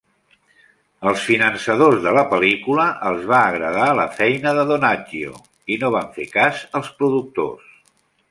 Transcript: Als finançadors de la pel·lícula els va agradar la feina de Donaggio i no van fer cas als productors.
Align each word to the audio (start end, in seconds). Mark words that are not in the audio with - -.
Als 1.09 1.25
finançadors 1.31 1.99
de 2.05 2.13
la 2.17 2.23
pel·lícula 2.31 2.87
els 3.11 3.27
va 3.33 3.41
agradar 3.51 3.91
la 4.01 4.07
feina 4.21 4.55
de 4.61 4.65
Donaggio 4.71 5.37
i 5.75 5.79
no 5.83 5.95
van 5.99 6.11
fer 6.19 6.27
cas 6.39 6.65
als 6.81 6.93
productors. 7.03 7.71